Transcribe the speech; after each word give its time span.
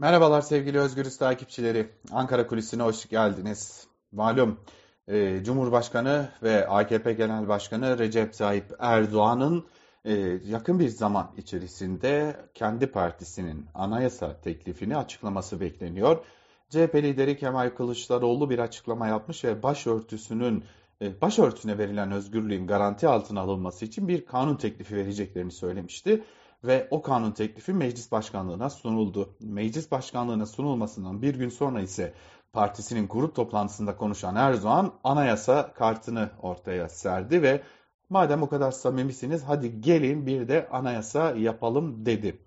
Merhabalar 0.00 0.40
sevgili 0.40 0.78
Özgürüz 0.78 1.16
takipçileri. 1.16 1.88
Ankara 2.12 2.46
Kulisi'ne 2.46 2.82
hoş 2.82 3.08
geldiniz. 3.08 3.86
Malum 4.12 4.60
e, 5.08 5.44
Cumhurbaşkanı 5.44 6.28
ve 6.42 6.68
AKP 6.68 7.12
Genel 7.12 7.48
Başkanı 7.48 7.98
Recep 7.98 8.34
Tayyip 8.34 8.64
Erdoğan'ın 8.78 9.66
e, 10.04 10.12
yakın 10.46 10.78
bir 10.78 10.88
zaman 10.88 11.30
içerisinde 11.36 12.36
kendi 12.54 12.86
partisinin 12.86 13.66
anayasa 13.74 14.40
teklifini 14.40 14.96
açıklaması 14.96 15.60
bekleniyor. 15.60 16.24
CHP 16.70 16.94
lideri 16.94 17.36
Kemal 17.36 17.70
Kılıçdaroğlu 17.70 18.50
bir 18.50 18.58
açıklama 18.58 19.06
yapmış 19.06 19.44
ve 19.44 19.62
başörtüsünün 19.62 20.64
e, 21.02 21.20
başörtüne 21.20 21.78
verilen 21.78 22.12
özgürlüğün 22.12 22.66
garanti 22.66 23.08
altına 23.08 23.40
alınması 23.40 23.84
için 23.84 24.08
bir 24.08 24.26
kanun 24.26 24.56
teklifi 24.56 24.96
vereceklerini 24.96 25.52
söylemişti 25.52 26.24
ve 26.64 26.88
o 26.90 27.02
kanun 27.02 27.32
teklifi 27.32 27.72
meclis 27.72 28.12
başkanlığına 28.12 28.70
sunuldu. 28.70 29.36
Meclis 29.40 29.90
başkanlığına 29.90 30.46
sunulmasından 30.46 31.22
bir 31.22 31.34
gün 31.34 31.48
sonra 31.48 31.80
ise 31.80 32.14
partisinin 32.52 33.08
grup 33.08 33.34
toplantısında 33.34 33.96
konuşan 33.96 34.36
Erdoğan 34.36 34.92
anayasa 35.04 35.72
kartını 35.72 36.30
ortaya 36.42 36.88
serdi 36.88 37.42
ve 37.42 37.62
madem 38.10 38.42
o 38.42 38.48
kadar 38.48 38.70
samimisiniz 38.70 39.42
hadi 39.42 39.80
gelin 39.80 40.26
bir 40.26 40.48
de 40.48 40.68
anayasa 40.68 41.30
yapalım 41.30 42.06
dedi. 42.06 42.38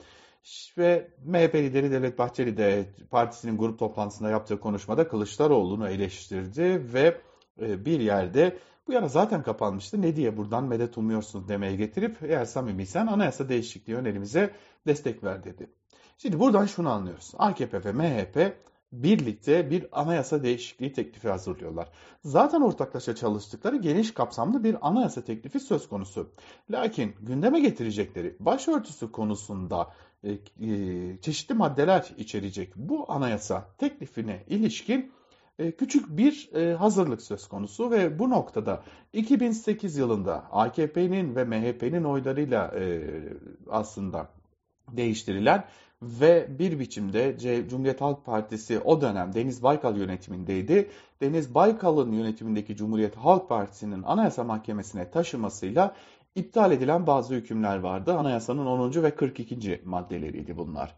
Ve 0.78 1.12
MHP 1.25 1.55
lideri 1.55 1.91
Devlet 1.91 2.20
Bahçeli 2.20 2.58
de 2.58 2.86
partisinin 3.12 3.58
grup 3.58 3.80
toplantısında 3.80 4.30
yaptığı 4.30 4.59
konuşmada 4.59 5.08
Kılıçdaroğlu'nu 5.08 5.89
eleştirdi 5.89 6.94
ve 6.94 7.22
bir 7.58 8.00
yerde 8.00 8.58
bu 8.88 8.94
yana 8.94 9.08
zaten 9.08 9.44
kapanmıştı. 9.44 10.02
Ne 10.02 10.16
diye 10.16 10.38
buradan 10.38 10.64
medet 10.64 10.98
umuyorsunuz 10.98 11.48
demeye 11.48 11.76
getirip 11.76 12.18
eğer 12.23 12.46
samimiysen 12.46 13.08
anayasa 13.08 13.50
değişikliği 13.50 13.96
önerimize 13.96 14.54
destek 14.88 15.23
ver 15.23 15.44
dedi. 15.44 15.70
Şimdi 16.18 16.40
buradan 16.40 16.66
şunu 16.66 16.90
anlıyoruz. 16.90 17.32
AKP 17.38 17.84
ve 17.86 17.92
MHP 17.92 18.54
birlikte 18.92 19.70
bir 19.70 20.02
anayasa 20.02 20.44
değişikliği 20.44 20.94
teklifi 20.94 21.30
hazırlıyorlar. 21.30 21.90
Zaten 22.23 22.62
ortaklaşa 22.62 23.16
çalıştıkları 23.16 23.75
geniş 23.75 24.14
kapsamlı 24.14 24.64
bir 24.64 24.88
anayasa 24.88 25.23
teklifi 25.23 25.59
söz 25.59 25.90
konusu. 25.90 26.31
Lakin 26.72 27.16
gündeme 27.22 27.59
getirecekleri 27.59 28.36
başörtüsü 28.40 29.12
konusunda 29.12 29.94
e, 30.23 30.31
e, 30.31 30.38
çeşitli 31.22 31.56
maddeler 31.56 32.14
içerecek 32.18 32.73
bu 32.75 33.12
anayasa 33.12 33.68
teklifine 33.78 34.44
ilişkin 34.47 35.00
e, 35.00 35.20
küçük 35.77 36.17
bir 36.17 36.49
e, 36.53 36.73
hazırlık 36.73 37.21
söz 37.21 37.47
konusu 37.47 37.91
ve 37.91 38.19
bu 38.19 38.30
noktada 38.30 38.83
2008 39.13 39.97
yılında 39.97 40.52
AKP'nin 40.52 41.35
ve 41.35 41.44
MHP'nin 41.44 42.03
oylarıyla 42.03 42.67
e, 42.80 43.03
aslında 43.69 44.29
değiştirilen 44.91 45.63
ve 46.02 46.59
bir 46.59 46.79
biçimde 46.79 47.38
Cumhuriyet 47.69 48.02
Halk 48.02 48.25
Partisi 48.25 48.79
o 48.79 49.02
dönem 49.02 49.33
Deniz 49.33 49.63
Baykal 49.63 49.97
yönetimindeydi. 49.97 50.89
Deniz 51.22 51.55
Baykal'ın 51.55 52.11
yönetimindeki 52.11 52.75
Cumhuriyet 52.75 53.16
Halk 53.16 53.49
Partisi'nin 53.49 54.03
Anayasa 54.03 54.44
Mahkemesi'ne 54.44 55.11
taşımasıyla 55.11 55.95
iptal 56.36 56.72
edilen 56.72 57.08
bazı 57.08 57.34
hükümler 57.36 57.80
vardı. 57.80 58.14
Anayasanın 58.14 58.66
10. 58.66 59.04
ve 59.04 59.16
42. 59.16 59.82
maddeleriydi 59.86 60.58
bunlar 60.58 60.96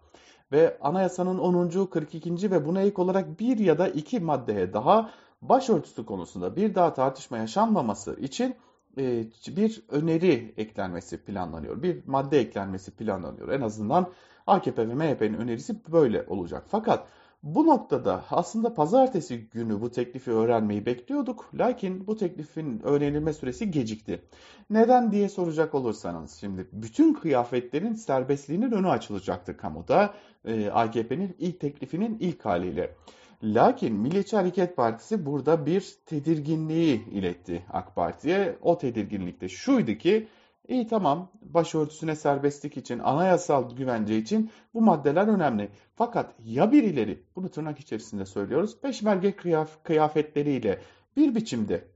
ve 0.54 0.78
anayasanın 0.82 1.38
10. 1.38 1.86
42. 1.86 2.52
ve 2.52 2.66
buna 2.66 2.82
ek 2.82 3.02
olarak 3.02 3.40
bir 3.40 3.58
ya 3.58 3.78
da 3.78 3.88
iki 3.88 4.20
maddeye 4.20 4.74
daha 4.74 5.10
başörtüsü 5.42 6.06
konusunda 6.06 6.56
bir 6.56 6.76
daha 6.76 6.94
tartışma 6.94 7.38
yaşanmaması 7.38 8.20
için 8.20 8.56
e, 8.98 9.26
bir 9.48 9.84
öneri 9.90 10.54
eklenmesi 10.58 11.18
planlanıyor. 11.18 11.84
Bir 11.84 12.08
madde 12.08 12.40
eklenmesi 12.40 12.92
planlanıyor. 12.92 13.50
En 13.50 13.62
azından 13.62 14.12
AKP 14.48 14.90
ve 14.90 14.94
MHP'nin 14.94 15.34
önerisi 15.34 15.92
böyle 15.92 16.26
olacak. 16.28 16.64
Fakat 16.68 17.08
bu 17.44 17.68
noktada 17.68 18.26
aslında 18.32 18.74
pazartesi 18.74 19.38
günü 19.38 19.82
bu 19.82 19.92
teklifi 19.92 20.32
öğrenmeyi 20.32 20.86
bekliyorduk. 20.86 21.50
Lakin 21.54 22.08
bu 22.08 22.18
teklifin 22.18 22.80
öğrenilme 22.84 23.34
süresi 23.34 23.72
gecikti. 23.72 24.22
Neden 24.70 25.12
diye 25.12 25.30
soracak 25.30 25.76
olursanız 25.76 26.32
şimdi 26.40 26.68
bütün 26.74 27.14
kıyafetlerin 27.14 27.94
serbestliğinin 27.94 28.72
önü 28.72 28.90
açılacaktı 28.90 29.58
kamuda 29.58 30.14
e, 30.46 30.70
AKP'nin 30.70 31.36
ilk 31.40 31.60
teklifinin 31.60 32.18
ilk 32.20 32.46
haliyle. 32.46 32.96
Lakin 33.44 33.96
Milliyetçi 33.96 34.36
Hareket 34.36 34.76
Partisi 34.76 35.26
burada 35.26 35.66
bir 35.66 35.94
tedirginliği 36.06 37.10
iletti 37.10 37.64
AK 37.74 37.96
Parti'ye. 37.96 38.58
O 38.62 38.78
tedirginlikte 38.78 39.50
şuydu 39.50 39.94
ki 39.94 40.28
İyi 40.68 40.88
tamam 40.88 41.32
başörtüsüne 41.42 42.16
serbestlik 42.16 42.78
için, 42.78 43.00
anayasal 43.00 43.76
güvence 43.76 44.18
için 44.18 44.52
bu 44.74 44.82
maddeler 44.82 45.28
önemli. 45.28 45.70
Fakat 45.96 46.34
ya 46.44 46.72
birileri, 46.72 47.24
bunu 47.36 47.50
tırnak 47.50 47.80
içerisinde 47.80 48.26
söylüyoruz, 48.26 48.82
peşmerge 48.82 49.36
kıyaf 49.36 49.84
kıyafetleriyle 49.84 50.82
bir 51.18 51.36
biçimde 51.36 51.88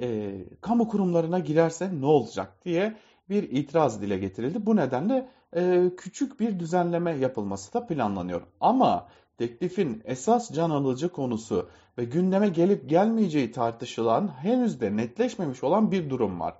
e, 0.00 0.38
kamu 0.60 0.88
kurumlarına 0.88 1.38
girerse 1.38 2.00
ne 2.00 2.06
olacak 2.06 2.64
diye 2.64 2.96
bir 3.28 3.42
itiraz 3.42 4.02
dile 4.02 4.18
getirildi. 4.18 4.66
Bu 4.66 4.76
nedenle 4.76 5.28
e, 5.56 5.90
küçük 5.96 6.40
bir 6.40 6.58
düzenleme 6.58 7.16
yapılması 7.16 7.74
da 7.74 7.86
planlanıyor. 7.86 8.42
Ama 8.60 9.08
teklifin 9.38 10.02
esas 10.04 10.52
can 10.52 10.70
alıcı 10.70 11.08
konusu 11.08 11.68
ve 11.98 12.04
gündeme 12.04 12.48
gelip 12.48 12.90
gelmeyeceği 12.90 13.52
tartışılan 13.52 14.28
henüz 14.28 14.80
de 14.80 14.96
netleşmemiş 14.96 15.64
olan 15.64 15.90
bir 15.90 16.10
durum 16.10 16.40
var. 16.40 16.54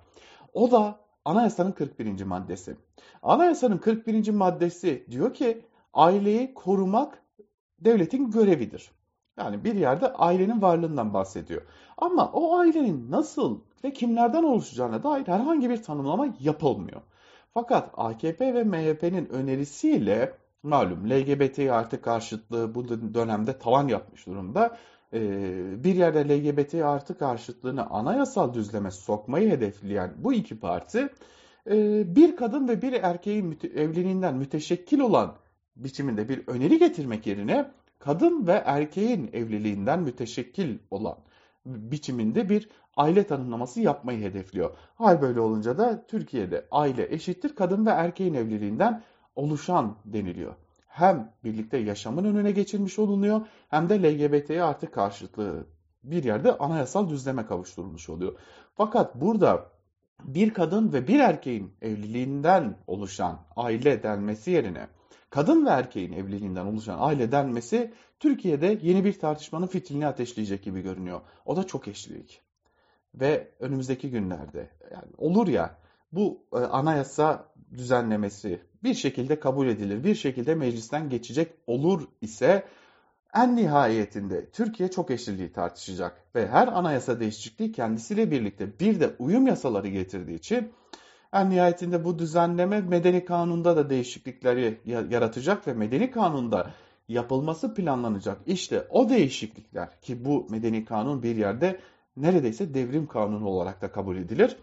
O 0.53 0.71
da 0.71 1.06
Anayasanın 1.27 1.71
41. 1.71 2.23
maddesi. 2.23 2.77
Anayasanın 3.23 3.77
41. 3.77 4.29
maddesi 4.29 5.05
diyor 5.11 5.33
ki 5.33 5.65
aileyi 5.93 6.53
korumak 6.53 7.23
devletin 7.79 8.31
görevidir. 8.31 8.91
Yani 9.37 9.63
bir 9.63 9.75
yerde 9.75 10.13
ailenin 10.13 10.61
varlığından 10.61 11.13
bahsediyor. 11.13 11.61
Ama 11.97 12.31
o 12.31 12.57
ailenin 12.57 13.11
nasıl 13.11 13.59
ve 13.83 13.93
kimlerden 13.93 14.43
oluşacağına 14.43 15.03
dair 15.03 15.27
herhangi 15.27 15.69
bir 15.69 15.83
tanımlama 15.83 16.27
yapılmıyor. 16.39 17.01
Fakat 17.53 17.89
AKP 17.97 18.53
ve 18.53 18.63
MHP'nin 18.63 19.29
önerisiyle 19.29 20.33
malum 20.63 21.09
LGBT 21.09 21.59
artı 21.59 22.01
karşıtlığı 22.01 22.75
bu 22.75 22.89
dönemde 23.13 23.59
tavan 23.59 23.87
yapmış 23.87 24.27
durumda. 24.27 24.77
Ee, 25.13 25.83
bir 25.83 25.95
yerde 25.95 26.29
LGBT 26.29 26.73
artı 26.73 27.17
karşıtlığını 27.17 27.89
anayasal 27.89 28.53
düzleme 28.53 28.91
sokmayı 28.91 29.49
hedefleyen 29.49 30.13
bu 30.17 30.33
iki 30.33 30.59
parti 30.59 31.09
e, 31.69 32.15
bir 32.15 32.35
kadın 32.35 32.67
ve 32.67 32.81
bir 32.81 32.93
erkeğin 32.93 33.59
evliliğinden 33.75 34.35
müteşekkil 34.35 34.99
olan 34.99 35.35
biçiminde 35.75 36.29
bir 36.29 36.47
öneri 36.47 36.79
getirmek 36.79 37.27
yerine 37.27 37.71
kadın 37.99 38.47
ve 38.47 38.63
erkeğin 38.65 39.29
evliliğinden 39.33 39.99
müteşekkil 39.99 40.77
olan 40.91 41.17
biçiminde 41.65 42.49
bir 42.49 42.69
aile 42.97 43.23
tanımlaması 43.27 43.81
yapmayı 43.81 44.21
hedefliyor. 44.21 44.77
Hal 44.95 45.21
böyle 45.21 45.39
olunca 45.39 45.77
da 45.77 46.07
Türkiye'de 46.07 46.65
aile 46.71 47.13
eşittir 47.13 47.55
kadın 47.55 47.85
ve 47.85 47.89
erkeğin 47.89 48.33
evliliğinden 48.33 49.03
oluşan 49.35 49.95
deniliyor 50.05 50.55
hem 50.97 51.33
birlikte 51.43 51.77
yaşamın 51.77 52.23
önüne 52.25 52.51
geçilmiş 52.51 52.99
olunuyor 52.99 53.41
hem 53.69 53.89
de 53.89 54.03
LGBT'ye 54.03 54.63
artık 54.63 54.93
karşıtlığı 54.93 55.67
bir 56.03 56.23
yerde 56.23 56.57
anayasal 56.57 57.09
düzleme 57.09 57.45
kavuşturulmuş 57.45 58.09
oluyor. 58.09 58.39
Fakat 58.75 59.15
burada 59.15 59.71
bir 60.23 60.53
kadın 60.53 60.93
ve 60.93 61.07
bir 61.07 61.19
erkeğin 61.19 61.73
evliliğinden 61.81 62.77
oluşan 62.87 63.39
aile 63.55 64.03
denmesi 64.03 64.51
yerine 64.51 64.87
kadın 65.29 65.65
ve 65.65 65.69
erkeğin 65.69 66.13
evliliğinden 66.13 66.65
oluşan 66.65 66.97
aile 66.99 67.31
denmesi 67.31 67.93
Türkiye'de 68.19 68.79
yeni 68.81 69.05
bir 69.05 69.19
tartışmanın 69.19 69.67
fitilini 69.67 70.07
ateşleyecek 70.07 70.63
gibi 70.63 70.81
görünüyor. 70.81 71.21
O 71.45 71.57
da 71.57 71.67
çok 71.67 71.87
eşlilik. 71.87 72.41
Ve 73.15 73.51
önümüzdeki 73.59 74.09
günlerde 74.09 74.69
yani 74.91 75.11
olur 75.17 75.47
ya 75.47 75.77
bu 76.11 76.45
e, 76.53 76.57
anayasa 76.57 77.53
düzenlemesi 77.71 78.61
bir 78.87 78.93
şekilde 78.93 79.39
kabul 79.39 79.67
edilir, 79.67 80.03
bir 80.03 80.15
şekilde 80.15 80.55
meclisten 80.55 81.09
geçecek 81.09 81.53
olur 81.67 82.07
ise 82.21 82.63
en 83.35 83.55
nihayetinde 83.55 84.49
Türkiye 84.49 84.91
çok 84.91 85.11
eşliliği 85.11 85.51
tartışacak 85.51 86.23
ve 86.35 86.47
her 86.47 86.67
anayasa 86.67 87.19
değişikliği 87.19 87.71
kendisiyle 87.71 88.31
birlikte 88.31 88.79
bir 88.79 88.99
de 88.99 89.09
uyum 89.19 89.47
yasaları 89.47 89.87
getirdiği 89.87 90.35
için 90.35 90.71
en 91.33 91.49
nihayetinde 91.49 92.03
bu 92.03 92.19
düzenleme 92.19 92.81
medeni 92.81 93.25
kanunda 93.25 93.77
da 93.77 93.89
değişiklikleri 93.89 94.77
yaratacak 94.85 95.67
ve 95.67 95.73
medeni 95.73 96.11
kanunda 96.11 96.71
yapılması 97.07 97.73
planlanacak. 97.73 98.37
İşte 98.45 98.87
o 98.89 99.09
değişiklikler 99.09 100.01
ki 100.01 100.25
bu 100.25 100.47
medeni 100.49 100.85
kanun 100.85 101.23
bir 101.23 101.35
yerde 101.35 101.79
neredeyse 102.17 102.73
devrim 102.73 103.07
kanunu 103.07 103.47
olarak 103.47 103.81
da 103.81 103.91
kabul 103.91 104.17
edilir. 104.17 104.57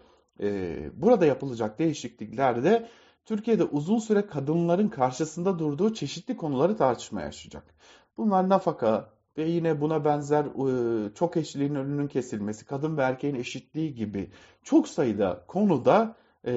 Burada 0.95 1.25
yapılacak 1.25 1.79
değişikliklerde 1.79 2.89
Türkiye'de 3.25 3.63
uzun 3.63 3.99
süre 3.99 4.25
kadınların 4.25 4.87
karşısında 4.87 5.59
durduğu 5.59 5.93
çeşitli 5.93 6.37
konuları 6.37 6.77
tartışmaya 6.77 7.27
açacak. 7.27 7.63
Bunlar 8.17 8.49
nafaka 8.49 9.09
ve 9.37 9.43
yine 9.49 9.81
buna 9.81 10.05
benzer 10.05 10.45
e, 10.45 11.13
çok 11.13 11.37
eşliliğin 11.37 11.75
önünün 11.75 12.07
kesilmesi, 12.07 12.65
kadın 12.65 12.97
ve 12.97 13.01
erkeğin 13.01 13.35
eşitliği 13.35 13.95
gibi 13.95 14.29
çok 14.63 14.87
sayıda 14.87 15.43
konuda 15.47 16.15
e, 16.47 16.53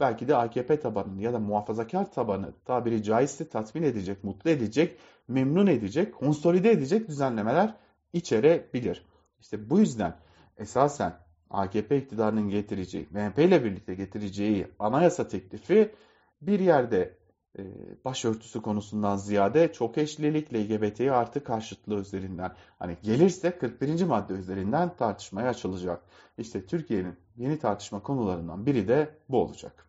belki 0.00 0.28
de 0.28 0.36
AKP 0.36 0.80
tabanını 0.80 1.22
ya 1.22 1.32
da 1.32 1.38
muhafazakar 1.38 2.12
tabanı 2.12 2.52
tabiri 2.64 3.02
caizse 3.02 3.48
tatmin 3.48 3.82
edecek, 3.82 4.24
mutlu 4.24 4.50
edecek 4.50 4.98
memnun 5.28 5.66
edecek, 5.66 6.14
konsolide 6.14 6.70
edecek 6.70 7.08
düzenlemeler 7.08 7.74
içerebilir. 8.12 9.06
İşte 9.40 9.70
bu 9.70 9.78
yüzden 9.78 10.16
esasen 10.56 11.14
AKP 11.52 11.96
iktidarının 11.98 12.48
getireceği, 12.48 13.08
MHP 13.10 13.38
ile 13.38 13.64
birlikte 13.64 13.94
getireceği 13.94 14.66
anayasa 14.78 15.28
teklifi 15.28 15.94
bir 16.42 16.60
yerde 16.60 17.16
e, 17.58 17.62
başörtüsü 18.04 18.62
konusundan 18.62 19.16
ziyade 19.16 19.72
çok 19.72 19.98
eşlilik 19.98 20.54
LGBT 20.54 21.00
artı 21.00 21.44
karşıtlığı 21.44 22.00
üzerinden 22.00 22.52
hani 22.78 22.96
gelirse 23.02 23.58
41. 23.58 24.04
madde 24.04 24.32
üzerinden 24.32 24.96
tartışmaya 24.96 25.48
açılacak. 25.48 26.02
İşte 26.38 26.66
Türkiye'nin 26.66 27.16
yeni 27.36 27.58
tartışma 27.58 28.02
konularından 28.02 28.66
biri 28.66 28.88
de 28.88 29.14
bu 29.28 29.42
olacak. 29.42 29.86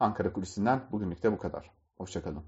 Ankara 0.00 0.32
Kulisi'nden 0.32 0.80
bugünlük 0.92 1.22
de 1.22 1.32
bu 1.32 1.38
kadar. 1.38 1.70
Hoşçakalın. 1.98 2.42